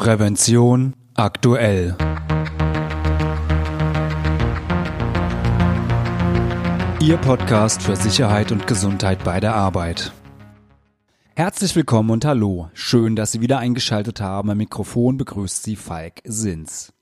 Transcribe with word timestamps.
Prävention 0.00 0.94
aktuell. 1.12 1.94
Ihr 7.02 7.18
Podcast 7.18 7.82
für 7.82 7.96
Sicherheit 7.96 8.50
und 8.50 8.66
Gesundheit 8.66 9.22
bei 9.24 9.40
der 9.40 9.54
Arbeit. 9.54 10.14
Herzlich 11.36 11.76
willkommen 11.76 12.08
und 12.08 12.24
hallo. 12.24 12.70
Schön, 12.72 13.14
dass 13.14 13.32
Sie 13.32 13.42
wieder 13.42 13.58
eingeschaltet 13.58 14.22
haben. 14.22 14.48
Am 14.48 14.56
Mikrofon 14.56 15.18
begrüßt 15.18 15.64
Sie 15.64 15.76
Falk 15.76 16.22
Sins. 16.24 16.94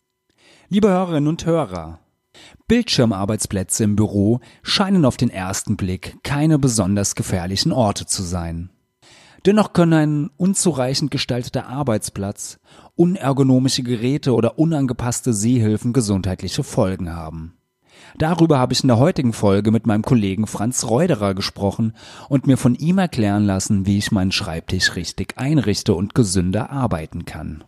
Liebe 0.69 0.89
Hörerinnen 0.89 1.29
und 1.29 1.47
Hörer, 1.47 2.01
Bildschirmarbeitsplätze 2.67 3.85
im 3.85 3.95
Büro 3.95 4.41
scheinen 4.65 5.05
auf 5.05 5.17
den 5.17 5.31
ersten 5.31 5.77
Blick 5.77 6.17
keine 6.25 6.59
besonders 6.59 7.15
gefährlichen 7.15 7.71
Orte 7.71 8.07
zu 8.07 8.25
sein. 8.25 8.71
Dennoch 9.49 9.73
können 9.73 9.93
ein 9.95 10.31
unzureichend 10.37 11.11
gestalteter 11.11 11.69
Arbeitsplatz, 11.69 12.59
unergonomische 12.97 13.83
Geräte 13.83 14.35
oder 14.35 14.59
unangepasste 14.59 15.33
Sehhilfen 15.33 15.95
gesundheitliche 15.95 16.63
Folgen 16.63 17.17
haben. 17.17 17.57
Darüber 18.19 18.59
habe 18.59 18.75
ich 18.75 18.83
in 18.83 18.89
der 18.89 18.99
heutigen 18.99 19.33
Folge 19.33 19.71
mit 19.71 19.87
meinem 19.87 20.03
Kollegen 20.03 20.47
Franz 20.47 20.85
Reuderer 20.85 21.33
gesprochen 21.33 21.95
und 22.29 22.47
mir 22.47 22.59
von 22.59 22.75
ihm 22.75 22.99
erklären 22.99 23.47
lassen, 23.47 23.87
wie 23.87 23.97
ich 23.97 24.13
meinen 24.13 24.33
Schreibtisch 24.33 24.97
richtig 24.97 25.39
einrichte 25.39 25.95
und 25.95 26.15
gesünder 26.15 26.69
arbeiten 26.69 27.25
kann. 27.25 27.65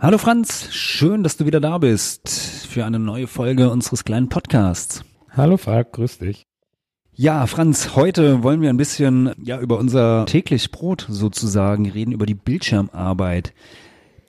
Hallo 0.00 0.18
Franz, 0.18 0.72
schön, 0.72 1.22
dass 1.22 1.36
du 1.36 1.46
wieder 1.46 1.60
da 1.60 1.78
bist 1.78 2.28
für 2.68 2.84
eine 2.84 2.98
neue 2.98 3.28
Folge 3.28 3.70
unseres 3.70 4.02
kleinen 4.02 4.28
Podcasts. 4.28 5.04
Hallo 5.30 5.56
Falk, 5.56 5.92
grüß 5.92 6.18
dich. 6.18 6.42
Ja, 7.14 7.46
Franz, 7.46 7.94
heute 7.94 8.42
wollen 8.42 8.62
wir 8.62 8.70
ein 8.70 8.78
bisschen 8.78 9.32
ja 9.44 9.60
über 9.60 9.78
unser 9.78 10.24
täglich 10.24 10.70
Brot 10.70 11.06
sozusagen 11.10 11.90
reden, 11.90 12.12
über 12.12 12.24
die 12.24 12.34
Bildschirmarbeit. 12.34 13.52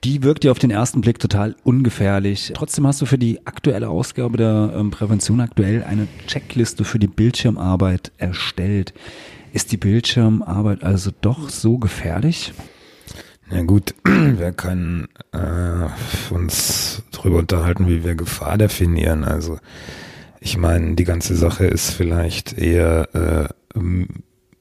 Die 0.04 0.22
wirkt 0.22 0.44
dir 0.44 0.50
auf 0.50 0.58
den 0.58 0.70
ersten 0.70 1.00
Blick 1.00 1.18
total 1.18 1.56
ungefährlich. 1.64 2.52
Trotzdem 2.54 2.86
hast 2.86 3.00
du 3.00 3.06
für 3.06 3.16
die 3.16 3.46
aktuelle 3.46 3.88
Ausgabe 3.88 4.36
der 4.36 4.74
ähm, 4.76 4.90
Prävention 4.90 5.40
aktuell 5.40 5.82
eine 5.82 6.08
Checkliste 6.26 6.84
für 6.84 6.98
die 6.98 7.06
Bildschirmarbeit 7.06 8.12
erstellt. 8.18 8.92
Ist 9.54 9.72
die 9.72 9.78
Bildschirmarbeit 9.78 10.84
also 10.84 11.10
doch 11.22 11.48
so 11.48 11.78
gefährlich? 11.78 12.52
Na 13.48 13.62
gut, 13.62 13.94
wir 14.04 14.52
können 14.52 15.08
äh, 15.32 15.88
uns 16.34 17.02
darüber 17.12 17.38
unterhalten, 17.38 17.88
wie 17.88 18.04
wir 18.04 18.14
Gefahr 18.14 18.58
definieren. 18.58 19.24
Also 19.24 19.58
ich 20.44 20.58
meine, 20.58 20.94
die 20.94 21.04
ganze 21.04 21.34
Sache 21.36 21.64
ist 21.64 21.90
vielleicht 21.90 22.58
eher 22.58 23.08
äh, 23.74 23.78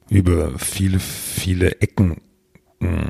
über 0.09 0.57
viele, 0.57 0.99
viele 0.99 1.81
Ecken 1.81 2.21
mh, 2.79 3.09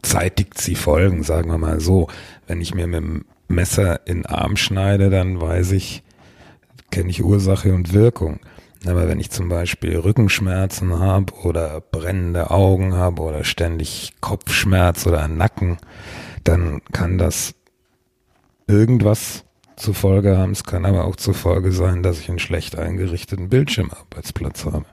zeitigt 0.00 0.58
sie 0.58 0.74
Folgen, 0.74 1.22
sagen 1.22 1.50
wir 1.50 1.58
mal 1.58 1.78
so. 1.78 2.08
Wenn 2.46 2.62
ich 2.62 2.74
mir 2.74 2.86
mit 2.86 3.00
dem 3.02 3.26
Messer 3.48 4.06
in 4.06 4.22
den 4.22 4.26
Arm 4.26 4.56
schneide, 4.56 5.10
dann 5.10 5.42
weiß 5.42 5.72
ich, 5.72 6.02
kenne 6.90 7.10
ich 7.10 7.22
Ursache 7.22 7.74
und 7.74 7.92
Wirkung. 7.92 8.40
Aber 8.86 9.06
wenn 9.06 9.20
ich 9.20 9.30
zum 9.30 9.50
Beispiel 9.50 9.98
Rückenschmerzen 9.98 10.98
habe 10.98 11.34
oder 11.44 11.82
brennende 11.82 12.50
Augen 12.50 12.94
habe 12.94 13.20
oder 13.20 13.44
ständig 13.44 14.14
Kopfschmerz 14.22 15.06
oder 15.06 15.28
Nacken, 15.28 15.76
dann 16.44 16.80
kann 16.92 17.18
das 17.18 17.54
irgendwas 18.66 19.44
zur 19.78 19.94
Folge 19.94 20.36
haben. 20.36 20.52
Es 20.52 20.64
kann 20.64 20.84
aber 20.84 21.04
auch 21.04 21.16
zur 21.16 21.34
Folge 21.34 21.72
sein, 21.72 22.02
dass 22.02 22.20
ich 22.20 22.28
einen 22.28 22.38
schlecht 22.38 22.76
eingerichteten 22.76 23.48
Bildschirmarbeitsplatz 23.48 24.64
habe. 24.64 24.84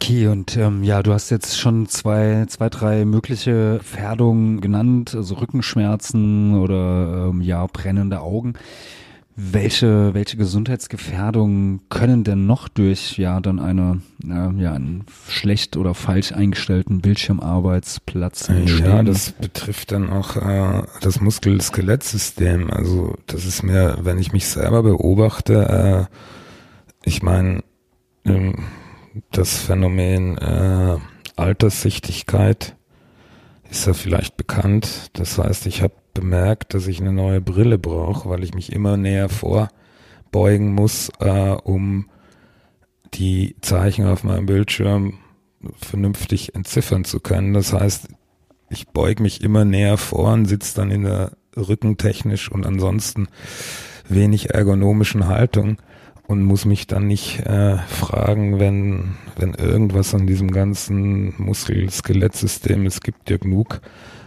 Okay, 0.00 0.28
und 0.28 0.56
ähm, 0.56 0.84
ja, 0.84 1.02
du 1.02 1.12
hast 1.12 1.30
jetzt 1.30 1.58
schon 1.58 1.88
zwei, 1.88 2.46
zwei, 2.48 2.68
drei 2.68 3.04
mögliche 3.04 3.78
Gefährdungen 3.78 4.60
genannt, 4.60 5.14
also 5.14 5.34
Rückenschmerzen 5.34 6.56
oder 6.56 7.30
ähm, 7.30 7.40
ja, 7.42 7.66
brennende 7.66 8.20
Augen. 8.20 8.54
Welche, 9.40 10.14
welche 10.14 10.36
Gesundheitsgefährdungen 10.36 11.82
können 11.90 12.24
denn 12.24 12.46
noch 12.46 12.66
durch 12.66 13.18
ja 13.18 13.38
dann 13.38 13.60
eine 13.60 14.02
äh, 14.24 14.60
ja 14.60 14.72
einen 14.72 15.04
schlecht 15.28 15.76
oder 15.76 15.94
falsch 15.94 16.32
eingestellten 16.32 17.00
Bildschirmarbeitsplatz 17.00 18.48
entstehen? 18.48 18.84
Ja, 18.84 19.02
das 19.04 19.30
betrifft 19.30 19.92
dann 19.92 20.10
auch 20.10 20.34
äh, 20.34 20.82
das 21.02 21.20
Muskel-Skelettsystem. 21.20 22.68
Also 22.72 23.14
das 23.26 23.44
ist 23.44 23.62
mir, 23.62 23.98
wenn 24.00 24.18
ich 24.18 24.32
mich 24.32 24.48
selber 24.48 24.82
beobachte, 24.82 26.08
äh, 26.10 26.14
ich 27.04 27.22
meine, 27.22 27.62
ähm, 28.24 28.56
das 29.30 29.56
Phänomen 29.56 30.36
äh, 30.38 30.96
Alterssichtigkeit 31.36 32.74
ist 33.70 33.86
ja 33.86 33.94
vielleicht 33.94 34.36
bekannt. 34.36 35.10
Das 35.12 35.38
heißt, 35.38 35.66
ich 35.66 35.82
habe 35.82 35.94
bemerkt, 36.14 36.74
dass 36.74 36.86
ich 36.86 37.00
eine 37.00 37.12
neue 37.12 37.40
Brille 37.40 37.78
brauche, 37.78 38.28
weil 38.28 38.42
ich 38.44 38.54
mich 38.54 38.72
immer 38.72 38.96
näher 38.96 39.28
vorbeugen 39.28 40.74
muss, 40.74 41.10
äh, 41.20 41.50
um 41.50 42.08
die 43.14 43.56
Zeichen 43.60 44.06
auf 44.06 44.24
meinem 44.24 44.46
Bildschirm 44.46 45.18
vernünftig 45.76 46.54
entziffern 46.54 47.04
zu 47.04 47.20
können. 47.20 47.54
Das 47.54 47.72
heißt, 47.72 48.08
ich 48.70 48.88
beug 48.88 49.20
mich 49.20 49.42
immer 49.42 49.64
näher 49.64 49.96
vor 49.96 50.32
und 50.32 50.46
sitze 50.46 50.76
dann 50.76 50.90
in 50.90 51.02
der 51.02 51.32
rückentechnisch 51.56 52.50
und 52.50 52.66
ansonsten 52.66 53.28
wenig 54.08 54.50
ergonomischen 54.50 55.26
Haltung 55.26 55.78
und 56.26 56.42
muss 56.42 56.64
mich 56.64 56.86
dann 56.86 57.06
nicht 57.06 57.40
äh, 57.40 57.78
fragen, 57.78 58.60
wenn, 58.60 59.16
wenn 59.36 59.54
irgendwas 59.54 60.14
an 60.14 60.26
diesem 60.26 60.50
ganzen 60.50 61.34
Muskel-Skelettsystem, 61.38 62.86
es 62.86 63.00
gibt 63.00 63.30
ja 63.30 63.38
genug, 63.38 63.80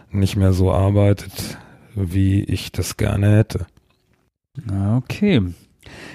nicht 0.09 0.35
mehr 0.35 0.51
so 0.51 0.71
arbeitet, 0.71 1.57
wie 1.95 2.43
ich 2.43 2.71
das 2.71 2.97
gerne 2.97 3.37
hätte. 3.37 3.67
Okay. 4.97 5.41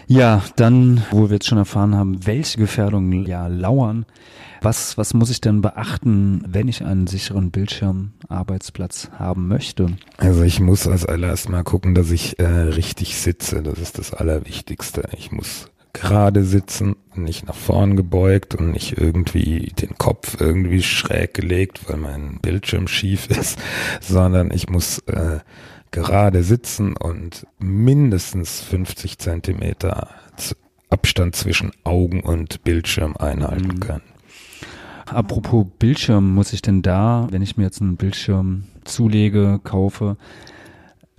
Ja, 0.06 0.42
dann, 0.56 1.03
wo 1.10 1.28
wir 1.28 1.34
jetzt 1.34 1.47
schon 1.47 1.59
erfahren 1.59 1.97
haben, 1.97 2.26
welche 2.26 2.59
Gefährdungen 2.59 3.26
ja 3.26 3.48
lauern, 3.48 4.06
was, 4.62 4.97
was 4.97 5.15
muss 5.15 5.31
ich 5.31 5.41
denn 5.41 5.60
beachten, 5.60 6.42
wenn 6.47 6.69
ich 6.69 6.84
einen 6.84 7.06
sicheren 7.06 7.50
Bildschirmarbeitsplatz 7.50 9.10
haben 9.19 9.48
möchte? 9.48 9.97
Also 10.16 10.42
ich 10.42 10.60
muss 10.60 10.86
als 10.86 11.04
allererstes 11.04 11.50
mal 11.50 11.65
gucken, 11.65 11.94
dass 11.94 12.10
ich 12.10 12.38
äh, 12.38 12.44
richtig 12.44 13.16
sitze. 13.16 13.62
Das 13.62 13.78
ist 13.78 13.98
das 13.98 14.15
Allerwichtigste. 14.15 15.09
Ich 15.16 15.31
muss 15.31 15.70
gerade 15.96 16.44
sitzen, 16.44 16.96
nicht 17.14 17.46
nach 17.46 17.54
vorn 17.54 17.96
gebeugt 17.96 18.54
und 18.54 18.70
nicht 18.70 18.98
irgendwie 18.98 19.72
den 19.80 19.96
Kopf 19.98 20.40
irgendwie 20.40 20.82
schräg 20.82 21.34
gelegt, 21.34 21.88
weil 21.88 21.96
mein 21.96 22.38
Bildschirm 22.40 22.88
schief 22.88 23.26
ist, 23.30 23.58
sondern 24.00 24.50
ich 24.52 24.68
muss 24.68 24.98
äh, 25.06 25.40
gerade 25.90 26.42
sitzen 26.42 26.96
und 26.96 27.46
mindestens 27.58 28.60
50 28.60 29.18
Zentimeter 29.18 30.08
Abstand 30.88 31.34
zwischen 31.34 31.72
Augen 31.84 32.20
und 32.20 32.62
Bildschirm 32.62 33.16
einhalten 33.16 33.76
mhm. 33.76 33.80
können. 33.80 34.02
Apropos 35.06 35.66
Bildschirm, 35.78 36.34
muss 36.34 36.52
ich 36.52 36.62
denn 36.62 36.82
da, 36.82 37.28
wenn 37.30 37.42
ich 37.42 37.56
mir 37.56 37.64
jetzt 37.64 37.80
einen 37.80 37.96
Bildschirm 37.96 38.64
zulege, 38.84 39.60
kaufe, 39.62 40.16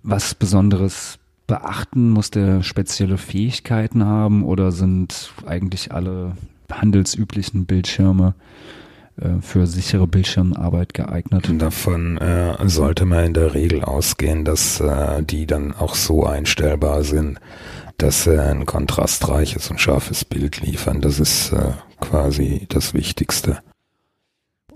was 0.04 0.36
Besonderes 0.36 1.20
beachten? 1.48 2.10
Muss 2.10 2.30
der 2.30 2.62
spezielle 2.62 3.18
Fähigkeiten 3.18 4.06
haben 4.06 4.44
oder 4.44 4.72
sind 4.72 5.34
eigentlich 5.46 5.92
alle 5.92 6.34
handelsüblichen 6.72 7.66
Bildschirme 7.66 8.36
äh, 9.20 9.42
für 9.42 9.66
sichere 9.66 10.08
Bildschirmarbeit 10.08 10.94
geeignet? 10.94 11.50
Davon 11.58 12.18
äh, 12.18 12.56
sollte 12.68 13.06
man 13.06 13.26
in 13.26 13.34
der 13.34 13.54
Regel 13.54 13.84
ausgehen, 13.84 14.46
dass 14.46 14.80
äh, 14.80 15.24
die 15.24 15.48
dann 15.48 15.74
auch 15.74 15.96
so 15.96 16.26
einstellbar 16.26 17.04
sind, 17.04 17.40
dass 17.98 18.26
sie 18.26 18.40
ein 18.40 18.66
kontrastreiches 18.66 19.72
und 19.72 19.82
scharfes 19.82 20.24
Bild 20.26 20.62
liefern. 20.62 21.02
Das 21.02 21.20
ist 21.20 21.52
äh, 21.54 21.72
quasi 22.00 22.68
das 22.70 22.94
Wichtigste. 22.94 23.60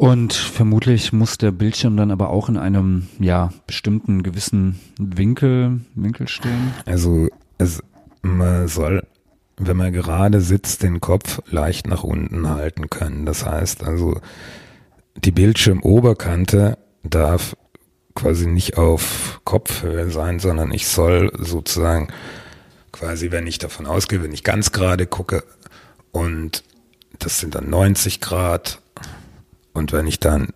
Und 0.01 0.33
vermutlich 0.33 1.13
muss 1.13 1.37
der 1.37 1.51
Bildschirm 1.51 1.95
dann 1.95 2.09
aber 2.09 2.31
auch 2.31 2.49
in 2.49 2.57
einem, 2.57 3.07
ja, 3.19 3.53
bestimmten 3.67 4.23
gewissen 4.23 4.79
Winkel, 4.97 5.81
Winkel 5.93 6.27
stehen. 6.27 6.73
Also, 6.87 7.27
es, 7.59 7.83
man 8.23 8.67
soll, 8.67 9.05
wenn 9.57 9.77
man 9.77 9.93
gerade 9.93 10.41
sitzt, 10.41 10.81
den 10.81 11.01
Kopf 11.01 11.43
leicht 11.51 11.85
nach 11.85 12.03
unten 12.03 12.49
halten 12.49 12.89
können. 12.89 13.27
Das 13.27 13.45
heißt 13.45 13.83
also, 13.83 14.19
die 15.17 15.29
Bildschirmoberkante 15.29 16.79
darf 17.03 17.55
quasi 18.15 18.47
nicht 18.47 18.79
auf 18.79 19.39
Kopfhöhe 19.43 20.09
sein, 20.09 20.39
sondern 20.39 20.71
ich 20.71 20.87
soll 20.87 21.31
sozusagen 21.37 22.07
quasi, 22.91 23.29
wenn 23.29 23.45
ich 23.45 23.59
davon 23.59 23.85
ausgehe, 23.85 24.23
wenn 24.23 24.33
ich 24.33 24.43
ganz 24.43 24.71
gerade 24.71 25.05
gucke 25.05 25.43
und 26.11 26.63
das 27.19 27.39
sind 27.39 27.53
dann 27.53 27.69
90 27.69 28.19
Grad 28.19 28.81
und 29.73 29.91
wenn 29.93 30.07
ich 30.07 30.19
dann 30.19 30.49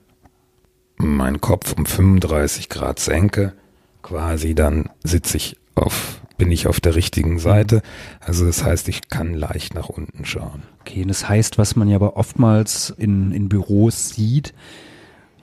meinen 0.98 1.42
Kopf 1.42 1.74
um 1.74 1.86
35 1.86 2.70
Grad 2.70 3.00
senke, 3.00 3.54
quasi, 4.02 4.56
dann 4.56 4.90
sitze 5.04 5.38
ich 5.38 5.58
auf, 5.76 6.22
bin 6.38 6.52
ich 6.52 6.68
auf 6.68 6.80
der 6.80 6.96
richtigen 6.96 7.40
Seite. 7.40 7.82
Also 8.20 8.46
das 8.46 8.64
heißt, 8.64 8.88
ich 8.88 9.10
kann 9.10 9.34
leicht 9.34 9.74
nach 9.74 9.90
unten 9.90 10.26
schauen. 10.26 10.64
Okay, 10.82 11.04
das 11.06 11.28
heißt, 11.28 11.58
was 11.58 11.76
man 11.76 11.88
ja 11.88 11.96
aber 11.96 12.18
oftmals 12.18 12.94
in, 12.98 13.32
in 13.32 13.50
Büros 13.50 14.10
sieht, 14.10 14.54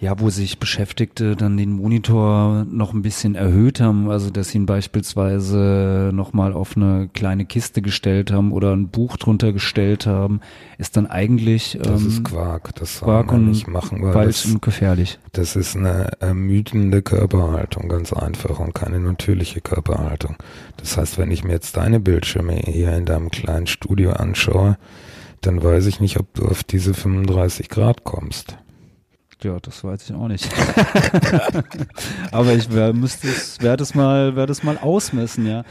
ja, 0.03 0.19
wo 0.19 0.31
sich 0.31 0.59
Beschäftigte 0.59 1.37
dann 1.37 1.57
den 1.57 1.71
Monitor 1.71 2.67
noch 2.69 2.93
ein 2.93 3.03
bisschen 3.03 3.37
erhöht 3.37 3.79
haben, 3.79 4.11
also 4.11 4.31
dass 4.31 4.49
sie 4.49 4.59
ihn 4.59 4.67
beispielsweise 4.67 6.11
nochmal 6.13 6.55
auf 6.55 6.77
eine 6.77 7.09
kleine 7.15 7.45
Kiste 7.45 7.83
gestellt 7.83 8.33
haben 8.33 8.51
oder 8.51 8.73
ein 8.73 8.89
Buch 8.89 9.17
drunter 9.17 9.53
gestellt 9.53 10.09
haben, 10.09 10.41
ist 10.77 10.97
dann 10.97 11.07
eigentlich 11.07 11.79
das 11.81 12.03
ähm, 12.03 12.09
ist 12.09 12.25
Quark, 12.25 12.75
das 12.75 12.99
soll 12.99 13.07
Quark 13.07 13.29
man 13.29 13.37
und 13.37 13.51
nicht 13.51 13.69
machen, 13.69 14.03
weil 14.03 14.13
falsch 14.13 14.43
das, 14.43 14.53
und 14.53 14.61
gefährlich. 14.61 15.21
das 15.35 15.55
ist 15.55 15.77
eine 15.77 16.11
ermüdende 16.19 17.01
Körperhaltung, 17.01 17.89
ganz 17.89 18.13
einfach 18.13 18.59
und 18.59 18.75
keine 18.75 18.99
natürliche 18.99 19.61
Körperhaltung. 19.61 20.35
Das 20.79 20.97
heißt, 20.97 21.17
wenn 21.17 21.31
ich 21.31 21.45
mir 21.45 21.53
jetzt 21.53 21.77
deine 21.77 22.01
Bildschirme 22.01 22.55
hier 22.55 22.93
in 22.97 23.05
deinem 23.05 23.31
kleinen 23.31 23.69
Studio 23.69 24.15
anschaue, 24.15 24.79
dann 25.43 25.63
weiß 25.63 25.87
ich 25.87 26.01
nicht, 26.01 26.19
ob 26.19 26.35
du 26.35 26.47
auf 26.47 26.65
diese 26.65 26.93
35 26.93 27.69
Grad 27.69 28.03
kommst. 28.03 28.57
Ja, 29.43 29.59
das 29.61 29.83
weiß 29.83 30.09
ich 30.09 30.15
auch 30.15 30.29
nicht. 30.29 30.49
Aber 32.31 32.53
ich 32.55 32.73
wär, 32.73 32.93
müsste 32.93 33.29
es, 33.29 33.61
werde 33.61 33.83
es 33.83 33.95
mal, 33.95 34.37
werde 34.37 34.53
es 34.53 34.63
mal 34.63 34.79
ausmessen, 34.79 35.47
ja. 35.47 35.65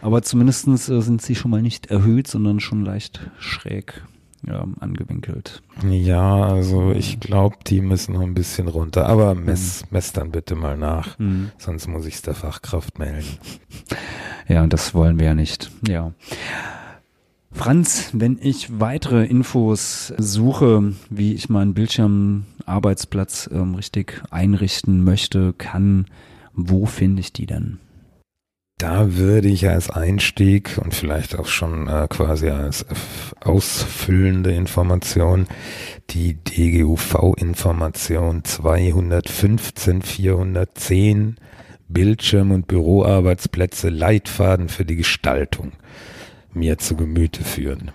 Aber 0.00 0.22
zumindestens 0.22 0.88
äh, 0.88 1.00
sind 1.00 1.22
sie 1.22 1.34
schon 1.34 1.50
mal 1.50 1.62
nicht 1.62 1.86
erhöht, 1.86 2.28
sondern 2.28 2.60
schon 2.60 2.84
leicht 2.84 3.20
schräg 3.38 4.02
ja, 4.46 4.64
angewinkelt. 4.78 5.62
Ja, 5.90 6.44
also 6.44 6.92
ich 6.92 7.18
glaube, 7.18 7.56
die 7.66 7.80
müssen 7.80 8.14
noch 8.14 8.20
ein 8.20 8.34
bisschen 8.34 8.68
runter. 8.68 9.06
Aber 9.06 9.34
mess, 9.34 9.80
Hm. 9.82 9.88
mess 9.90 10.12
dann 10.12 10.30
bitte 10.30 10.54
mal 10.54 10.76
nach, 10.76 11.16
sonst 11.58 11.88
muss 11.88 12.06
ich 12.06 12.14
es 12.14 12.22
der 12.22 12.34
Fachkraft 12.34 12.98
melden. 12.98 13.26
Ja, 14.46 14.62
und 14.62 14.72
das 14.72 14.94
wollen 14.94 15.18
wir 15.18 15.26
ja 15.26 15.34
nicht. 15.34 15.70
Ja. 15.88 16.12
Franz, 17.56 18.10
wenn 18.12 18.38
ich 18.40 18.80
weitere 18.80 19.24
Infos 19.24 20.12
suche, 20.18 20.92
wie 21.08 21.32
ich 21.32 21.48
meinen 21.48 21.72
Bildschirmarbeitsplatz 21.72 23.48
ähm, 23.50 23.74
richtig 23.74 24.22
einrichten 24.30 25.02
möchte, 25.02 25.54
kann, 25.54 26.04
wo 26.52 26.84
finde 26.84 27.20
ich 27.20 27.32
die 27.32 27.46
denn? 27.46 27.78
Da 28.78 29.16
würde 29.16 29.48
ich 29.48 29.66
als 29.66 29.88
Einstieg 29.88 30.76
und 30.76 30.94
vielleicht 30.94 31.38
auch 31.38 31.46
schon 31.46 31.88
äh, 31.88 32.06
quasi 32.10 32.50
als 32.50 32.84
ausfüllende 33.40 34.52
Information 34.52 35.46
die 36.10 36.34
DGUV-Information 36.34 38.44
215 38.44 40.02
410 40.02 41.36
Bildschirm- 41.88 42.50
und 42.50 42.66
Büroarbeitsplätze 42.66 43.88
Leitfaden 43.88 44.68
für 44.68 44.84
die 44.84 44.96
Gestaltung 44.96 45.72
mir 46.56 46.78
zu 46.78 46.96
Gemüte 46.96 47.44
führen 47.44 47.90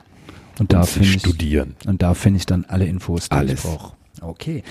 Und 0.60 0.72
da 0.72 0.80
und 0.82 0.86
sie 0.88 1.00
finde 1.00 1.10
ich, 1.16 1.20
studieren. 1.20 1.76
und 1.86 2.02
da 2.02 2.14
finde 2.14 2.38
ich 2.38 2.46
dann 2.46 2.66
alle 2.68 2.86
Infos, 2.86 3.28
die 3.30 3.36
Alles. 3.36 3.64
ich 3.64 3.70
brauche. 3.70 3.94
Okay, 4.24 4.64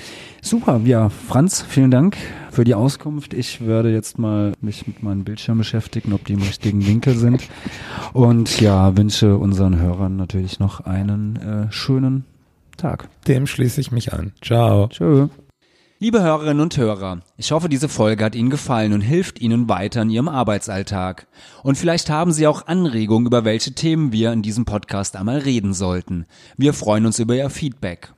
super. 0.43 0.81
Ja, 0.85 1.09
Franz, 1.09 1.65
vielen 1.69 1.91
Dank 1.91 2.17
für 2.53 2.63
die 2.63 2.75
Auskunft. 2.75 3.35
Ich 3.35 3.67
werde 3.67 3.93
jetzt 3.93 4.17
mal 4.17 4.53
mich 4.61 4.87
mit 4.87 5.03
meinem 5.03 5.25
Bildschirm 5.25 5.59
beschäftigen, 5.59 6.13
ob 6.13 6.25
die 6.25 6.35
im 6.35 6.43
richtigen 6.43 6.87
Winkel 6.87 7.17
sind. 7.17 7.43
Und 8.13 8.61
ja, 8.61 8.97
wünsche 8.97 9.37
unseren 9.39 9.81
Hörern 9.81 10.15
natürlich 10.17 10.61
noch 10.61 10.81
einen 10.83 11.35
äh, 11.37 11.73
schönen 11.73 12.27
Tag. 12.77 13.09
Dem 13.27 13.49
schließe 13.49 13.81
ich 13.81 13.91
mich 13.91 14.13
an. 14.13 14.33
Ciao. 14.41 14.87
Tschö. 14.87 15.27
Liebe 16.03 16.23
Hörerinnen 16.23 16.61
und 16.61 16.79
Hörer, 16.79 17.21
ich 17.37 17.53
hoffe, 17.53 17.69
diese 17.69 17.91
Folge 17.91 18.25
hat 18.25 18.35
Ihnen 18.35 18.49
gefallen 18.49 18.95
und 18.95 19.03
hilft 19.03 19.39
Ihnen 19.39 19.69
weiter 19.69 20.01
in 20.01 20.09
Ihrem 20.09 20.31
Arbeitsalltag. 20.31 21.27
Und 21.63 21.77
vielleicht 21.77 22.09
haben 22.09 22.33
Sie 22.33 22.47
auch 22.47 22.67
Anregungen, 22.67 23.27
über 23.27 23.45
welche 23.45 23.75
Themen 23.75 24.11
wir 24.11 24.33
in 24.33 24.41
diesem 24.41 24.65
Podcast 24.65 25.15
einmal 25.15 25.41
reden 25.41 25.75
sollten. 25.75 26.25
Wir 26.57 26.73
freuen 26.73 27.05
uns 27.05 27.19
über 27.19 27.35
Ihr 27.35 27.51
Feedback. 27.51 28.15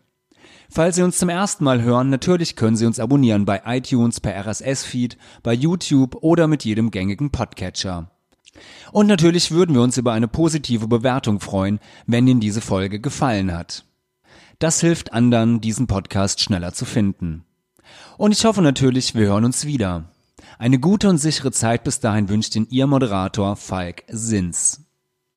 Falls 0.71 0.95
Sie 0.95 1.03
uns 1.03 1.19
zum 1.19 1.29
ersten 1.29 1.65
Mal 1.65 1.83
hören, 1.83 2.09
natürlich 2.09 2.55
können 2.55 2.77
Sie 2.77 2.87
uns 2.87 3.01
abonnieren 3.01 3.47
bei 3.47 3.63
iTunes, 3.67 4.21
per 4.21 4.37
RSS-Feed, 4.47 5.19
bei 5.43 5.53
YouTube 5.53 6.15
oder 6.21 6.47
mit 6.47 6.65
jedem 6.65 6.93
gängigen 6.93 7.33
Podcatcher. 7.33 8.13
Und 8.93 9.09
natürlich 9.09 9.51
würden 9.51 9.75
wir 9.75 9.83
uns 9.83 9.99
über 9.99 10.13
eine 10.13 10.29
positive 10.29 10.87
Bewertung 10.87 11.41
freuen, 11.41 11.81
wenn 12.07 12.29
Ihnen 12.29 12.39
diese 12.39 12.61
Folge 12.61 13.01
gefallen 13.01 13.53
hat. 13.53 13.85
Das 14.61 14.81
hilft 14.81 15.13
anderen, 15.13 15.61
diesen 15.61 15.89
Podcast 15.89 16.39
schneller 16.39 16.73
zu 16.73 16.85
finden. 16.85 17.45
Und 18.17 18.33
ich 18.33 18.45
hoffe 18.45 18.63
natürlich, 18.63 19.15
wir 19.15 19.27
hören 19.27 19.45
uns 19.45 19.65
wieder. 19.67 20.05
Eine 20.59 20.79
gute 20.79 21.09
und 21.09 21.19
sichere 21.19 21.53
Zeit 21.53 21.85
bis 21.85 22.01
dahin 22.01 22.29
wünscht 22.29 22.55
Ihnen 22.55 22.69
Ihr 22.71 22.87
Moderator 22.87 23.57
Falk 23.57 24.05
Sins. 24.09 24.92